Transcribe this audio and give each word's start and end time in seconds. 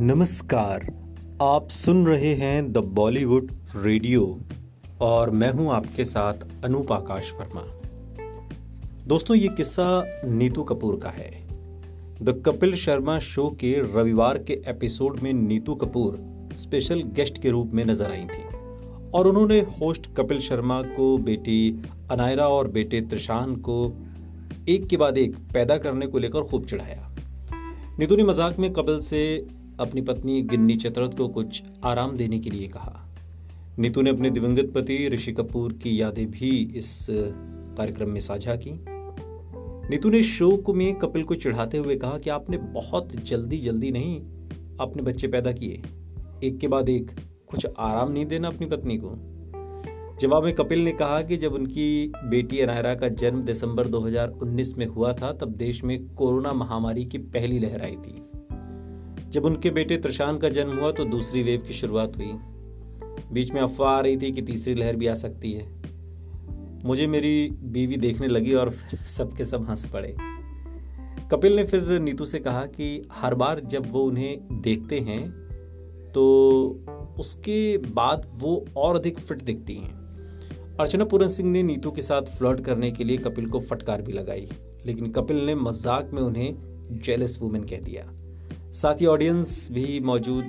नमस्कार, 0.00 0.86
आप 1.42 1.68
सुन 1.68 2.06
रहे 2.06 2.32
हैं 2.34 2.72
द 2.72 2.78
बॉलीवुड 2.94 3.50
रेडियो 3.76 4.22
और 5.00 5.30
मैं 5.30 5.50
हूँ 5.52 5.68
आपके 5.72 6.04
साथ 6.04 6.64
अनूप 6.64 6.92
आकाश 6.92 7.32
वर्मा। 7.32 7.62
दोस्तों, 9.06 9.36
ये 9.36 9.48
किस्सा 9.48 9.88
नीतू 10.24 10.62
कपूर 10.62 10.98
का 11.02 11.10
है। 11.10 11.28
द 12.22 12.42
कपिल 12.46 12.74
शर्मा 12.74 13.18
शो 13.18 13.48
के 13.50 13.74
रविवार 13.92 14.38
के 14.38 14.60
एपिसोड 14.66 15.20
में 15.20 15.32
नीतू 15.32 15.74
कपूर 15.74 16.18
स्पेशल 16.56 17.02
गेस्ट 17.12 17.42
के 17.42 17.50
रूप 17.50 17.74
में 17.74 17.84
नज़र 17.84 18.10
आई 18.10 18.24
थी 18.24 18.42
और 19.10 19.28
उन्होंने 19.28 19.60
होस्ट 19.80 20.14
कपिल 20.16 20.40
शर्मा 20.40 20.82
को, 20.82 21.16
बेटी 21.18 21.82
अनायरा 22.10 22.48
और 22.48 22.68
बेटे 22.70 23.00
त्रिशान 23.00 23.56
को 23.68 23.84
एक 24.68 24.88
के 24.88 24.96
बाद 24.96 25.18
एक 25.18 25.36
पैदा 25.54 25.78
करने 25.78 26.06
को 26.06 26.18
लेकर 26.18 26.42
खूब 26.42 26.66
चढ़ाया। 26.66 27.08
नीतू 27.98 28.16
ने 28.16 28.22
मज़ाक 28.24 28.58
में 28.58 28.72
कपिल 28.72 29.00
से 29.00 29.46
अपनी 29.80 30.00
पत्नी 30.00 30.42
गिन्नी 30.42 30.76
चतरथ 30.76 31.08
को 31.08 31.28
कुछ 31.28 31.62
आराम 31.84 32.16
देने 32.16 32.38
के 32.38 32.50
लिए 32.50 32.68
कहा। 32.68 33.06
नीतू 33.78 34.02
ने 34.02 34.10
अपने 34.10 34.30
दिवंगत 34.30 34.72
पति 34.74 35.08
ऋषि 35.08 35.32
कपूर 35.32 35.72
की 35.72 36.00
यादें 36.00 36.30
भी 36.30 36.72
इस 36.76 37.06
कार्यक्रम 37.78 38.10
में 38.10 38.20
साझा 38.20 38.56
की। 38.56 38.70
नीतू 39.90 40.10
ने 40.10 40.22
शो 40.22 40.56
को 40.56 40.74
में 40.74 40.94
कपिल 40.94 41.22
को 41.22 41.34
चिढ़ाते 41.34 41.78
हुए 41.78 41.96
कहा 41.96 42.18
कि 42.18 42.30
आपने 42.30 42.56
बहुत 42.56 43.08
जल्दी 43.14 43.58
जल्दी 43.58 43.90
नहीं 43.90 44.20
अपने 44.80 45.02
बच्चे 45.02 45.28
पैदा 45.28 45.52
किए। 45.52 45.82
एक 46.44 46.58
के 46.58 46.68
बाद 46.68 46.88
एक, 46.88 47.10
कुछ 47.46 47.66
आराम 47.78 48.12
नहीं 48.12 48.26
देना 48.26 48.48
अपनी 48.48 48.66
पत्नी 48.66 48.98
को। 49.04 49.26
जवाब 50.20 50.44
में 50.44 50.54
कपिल 50.54 50.84
ने 50.84 50.92
कहा 50.92 51.22
कि 51.22 51.36
जब 51.36 51.52
उनकी 51.52 52.12
बेटी 52.24 52.60
अनायरा 52.60 52.94
का 52.94 53.08
जन्म 53.08 53.42
दिसंबर 53.42 53.88
2019 53.88 54.78
में 54.78 54.86
हुआ 54.86 55.12
था, 55.12 55.32
तब 55.32 55.48
देश 55.48 55.84
में 55.84 56.14
कोरोना 56.14 56.52
महामारी 56.52 57.04
की 57.04 57.18
पहली 57.18 57.58
लहर 57.58 57.80
आई 57.80 57.96
थी। 57.96 58.29
जब 59.30 59.44
उनके 59.44 59.70
बेटे 59.70 59.96
त्रिशान 59.96 60.38
का 60.38 60.48
जन्म 60.48 60.78
हुआ 60.78 60.90
तो 60.92 61.04
दूसरी 61.06 61.42
वेव 61.42 61.60
की 61.60 61.72
शुरुआत 61.72 62.16
हुई। 62.16 62.32
बीच 63.32 63.52
में 63.52 63.60
अफवाह 63.60 63.90
आ 63.90 64.00
रही 64.00 64.16
थी 64.16 64.30
कि 64.32 64.42
तीसरी 64.42 64.74
लहर 64.74 64.96
भी 64.96 65.06
आ 65.06 65.14
सकती 65.16 65.52
है। 65.52 65.68
मुझे 66.84 67.06
मेरी 67.06 67.48
बीवी 67.64 67.96
देखने 67.96 68.28
लगी 68.28 68.54
और 68.54 68.70
फिर 68.70 69.00
सबके 69.00 69.44
सब 69.44 69.68
हंस 69.70 69.86
पड़े। 69.86 70.14
कपिल 71.32 71.56
ने 71.56 71.64
फिर 71.64 71.98
नीतू 72.00 72.24
से 72.24 72.38
कहा 72.38 72.64
कि 72.68 73.08
हर 73.12 73.34
बार 73.34 73.60
जब 73.64 73.90
वो 73.92 74.02
उन्हें 74.02 74.60
देखते 74.62 75.00
हैं 75.00 75.22
तो 76.14 76.24
उसके 77.20 77.76
बाद 77.78 78.26
वो 78.34 78.64
और 78.76 78.96
अधिक 78.96 79.18
फिट 79.18 79.42
दिखती 79.42 79.74
हैं। 79.74 79.98
अर्चना 80.76 81.04
पूरन 81.04 81.28
सिंह 81.28 81.50
ने 81.50 81.62
नीतू 81.62 81.90
के 81.90 82.02
साथ 82.02 82.36
फ्लर्ट 82.38 82.60
करने 82.60 82.90
के 82.90 83.04
लिए 83.04 83.16
कपिल 83.18 83.46
को 83.46 83.60
फटकार 83.60 84.02
भी 84.02 84.12
लगाई, 84.12 84.48
लेकिन 84.86 85.10
कपिल 85.12 85.44
ने 85.46 85.54
मज़ाक 85.56 86.10
में 86.14 86.22
उन्हें 86.22 86.98
जेलस 87.04 87.38
वुमेन 87.42 87.64
कह 87.64 87.80
दिया। 87.80 88.04
साथ 88.72 89.00
ही 89.00 89.06
ऑडियंस 89.06 89.68
भी 89.72 90.00
मौजूद। 90.00 90.44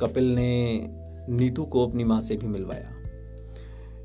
कपिल 0.00 0.24
ने 0.24 0.88
नीतू 1.28 1.64
को 1.64 1.86
अपनी 1.86 2.04
माँ 2.04 2.20
से 2.20 2.36
भी 2.36 2.46
मिलवाया। 2.46 2.92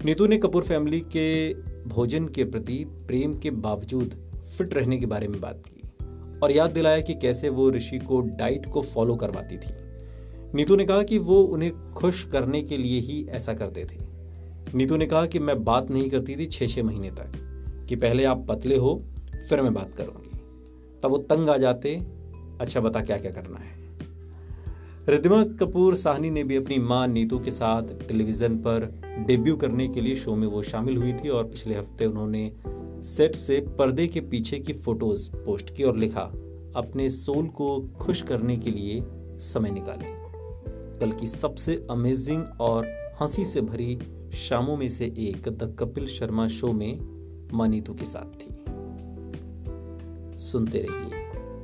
नीतू 0.06 0.28
ने 0.28 0.38
कपूर 0.38 0.64
फैमिली 0.64 1.00
के 1.00 1.54
भोजन 1.90 2.28
के 2.28 2.44
प्रति 2.44 2.86
प्रेम 3.08 3.38
के 3.38 3.52
बावजूद 3.52 4.16
फिट 4.58 4.74
रहने 4.74 4.98
के 4.98 5.06
बारे 5.06 5.28
में 5.28 5.42
बात 5.42 5.64
की 5.68 5.82
और 6.40 6.52
याद 6.52 6.72
दिलाया 6.72 7.00
कि 7.00 7.14
कैसे 7.14 7.50
वो 7.50 7.70
ऋषि 7.72 8.00
को 8.00 8.22
डाइट 8.22 8.66
को 8.66 8.82
फॉलो 8.82 9.16
करवाती 9.16 9.58
थी। 9.58 9.74
नीतू 10.54 10.76
ने 10.76 10.86
कहा 10.86 11.04
कि 11.04 11.18
वो 11.18 11.42
उन्हें 11.44 11.92
खुश 11.92 12.24
करने 12.24 12.62
के 12.62 12.78
लिए 12.78 13.00
ही 13.00 13.26
ऐसा 13.30 13.54
करते 13.54 13.86
थे। 13.86 13.98
नीतू 14.76 14.98
ने 14.98 15.06
कहा 15.06 15.26
कि 15.26 15.40
मैं 15.40 15.64
बात 15.64 15.92
नहीं 15.92 16.10
करती 16.10 16.36
थी 16.36 16.46
छः 16.46 16.68
छः 16.68 16.84
महीने 16.84 17.12
तक, 17.12 17.32
कि 17.90 17.96
पहले 17.96 18.24
आप 18.24 18.46
पतले 18.50 18.78
हो, 18.78 19.04
फिर 19.50 19.62
मैं 19.62 19.74
बात 19.74 19.96
करूँगी। 19.96 20.30
तब 21.04 21.10
वो 21.10 21.18
तंग 21.18 21.50
आ 21.50 21.58
जाते 21.58 22.23
अच्छा 22.62 22.80
बता 22.80 23.02
क्या 23.02 23.18
क्या 23.18 23.32
करना 23.32 23.58
है। 23.58 23.84
रिद्धिमा 25.10 25.44
कपूर 25.44 25.96
साहनी 25.96 26.30
ने 26.30 26.44
भी 26.44 26.56
अपनी 26.56 26.80
माँ 26.80 27.08
नीतू 27.08 27.40
के 27.40 27.52
साथ 27.52 27.84
टेलीविज़न 27.84 28.58
पर 28.58 29.02
डेब्यू 29.28 29.56
करने 29.56 29.88
के 29.88 30.02
लिए 30.02 30.16
शो 30.16 30.36
में 30.36 30.48
वो 30.48 30.62
शामिल 30.64 30.98
हुई 30.98 31.14
थी 31.14 31.30
और 31.30 31.44
पिछले 31.44 31.76
हफ़्ते 31.76 32.06
उन्होंने 32.06 32.54
सेट 33.04 33.36
से 33.36 33.66
पर्दे 33.80 34.08
के 34.08 34.22
पीछे 34.22 34.60
की 34.60 34.74
फ़ोटोज़ 34.74 35.32
पोस्ट 35.36 35.76
की 35.76 35.84
और 35.84 35.98
लिखा, 35.98 36.22
अपने 36.76 37.10
सोल 37.10 37.48
को 37.48 37.80
खुश 38.00 38.22
करने 38.22 38.58
के 38.58 38.72
लिए 38.72 39.04
समय 39.40 39.72
निकाले। 39.72 40.24
कल 41.00 41.12
की 41.12 41.28
सबसे 41.28 41.88
अमेजिंग 41.92 42.46
और 42.60 42.88
हँसी 43.22 43.46
से 43.46 43.62
भरी 43.62 44.00
शामों 44.34 44.78
में 44.78 44.90
से 44.90 45.06
एक 45.06 45.50
द 45.50 45.76
कपिल 45.80 46.08
शर्मा 46.08 46.48
शो 46.48 46.72
में 46.72 47.00
माँ 47.54 47.68
नीतू 47.68 47.94
के 47.94 48.06
साथ 48.06 48.40
थी। 48.40 48.56
सुनते 50.38 50.78
रहिए। 50.78 51.23